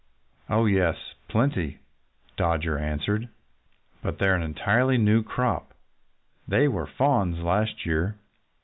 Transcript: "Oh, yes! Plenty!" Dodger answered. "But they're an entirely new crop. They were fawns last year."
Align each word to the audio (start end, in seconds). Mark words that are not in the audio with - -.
"Oh, 0.49 0.65
yes! 0.65 0.97
Plenty!" 1.27 1.77
Dodger 2.35 2.75
answered. 2.79 3.29
"But 4.01 4.17
they're 4.17 4.33
an 4.33 4.41
entirely 4.41 4.97
new 4.97 5.21
crop. 5.21 5.75
They 6.47 6.67
were 6.67 6.87
fawns 6.87 7.37
last 7.43 7.85
year." 7.85 8.17